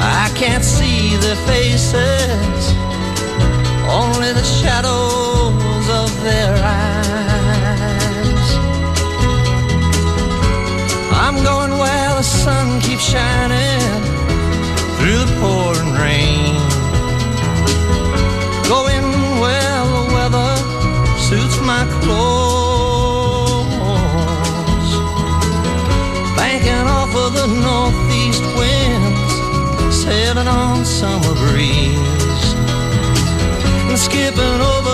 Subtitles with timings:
[0.00, 2.72] I can't see their faces,
[3.88, 7.18] only the shadows of their eyes.
[11.12, 13.80] I'm going where the sun keeps shining
[14.98, 16.47] through the pouring rain.
[30.38, 32.54] Sailing on summer breeze.
[33.88, 34.87] And skipping over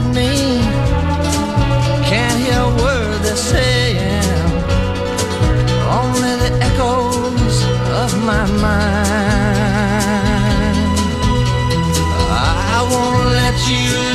[0.00, 0.60] at me.
[2.10, 4.24] Can't hear a word they're saying.
[6.00, 7.56] Only the echoes
[8.02, 9.60] of my mind.
[12.76, 14.09] I won't let you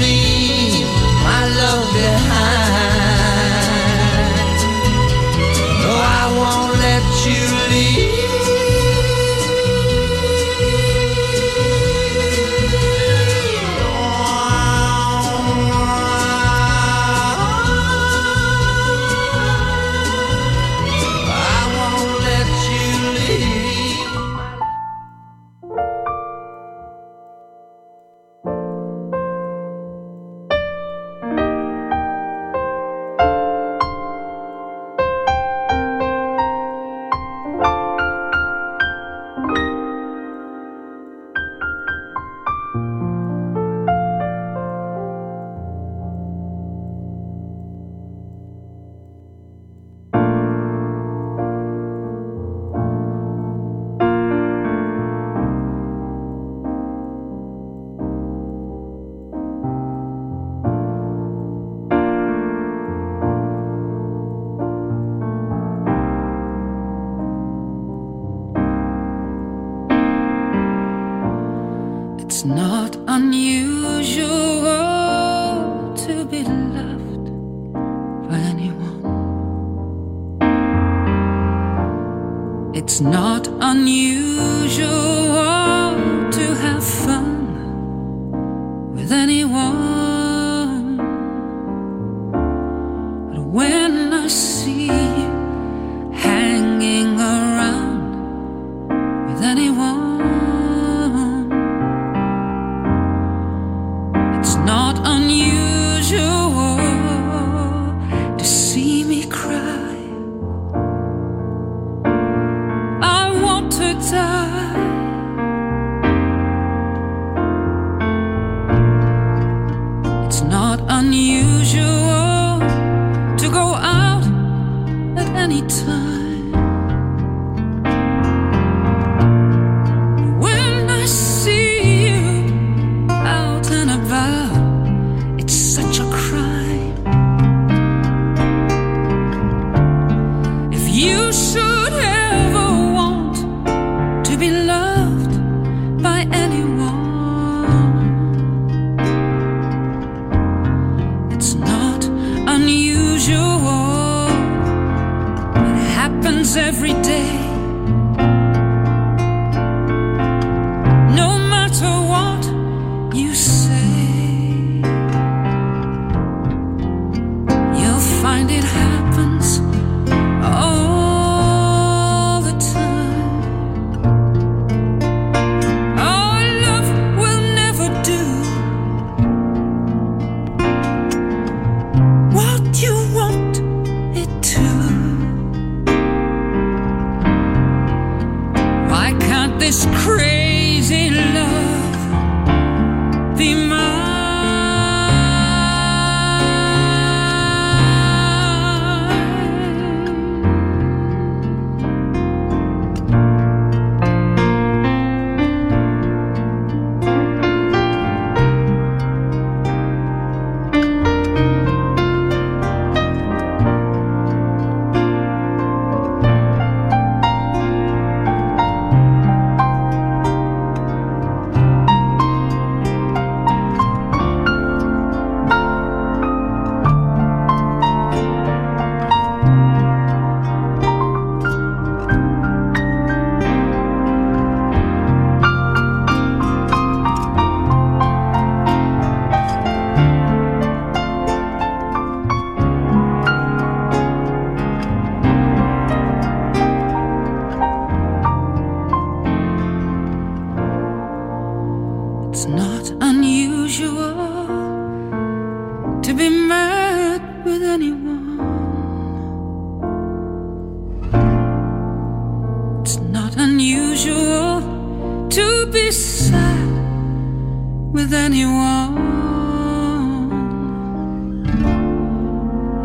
[267.95, 268.93] with anyone.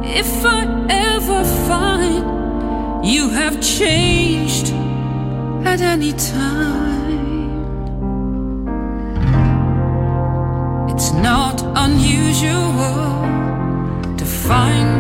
[0.05, 4.69] If I ever find you have changed
[5.65, 7.51] at any time,
[10.91, 12.71] it's not unusual
[14.17, 15.00] to find.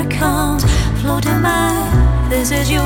[0.00, 0.64] leprechauns
[1.00, 2.26] floating by.
[2.28, 2.82] This is your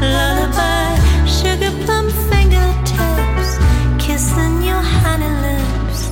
[0.00, 0.96] lullaby.
[1.26, 3.58] Sugar plum fingertips
[3.98, 6.10] kissing your honey lips.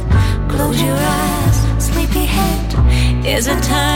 [0.49, 3.27] Close your eyes, sleepy head.
[3.27, 3.96] Is it time?